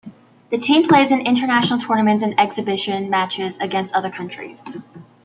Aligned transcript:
The 0.49 0.57
team 0.57 0.87
plays 0.87 1.11
in 1.11 1.21
international 1.27 1.77
tournaments 1.77 2.23
and 2.23 2.33
exhibition 2.39 3.07
matches 3.11 3.53
against 3.61 3.93
other 3.93 4.09
countries. 4.09 4.57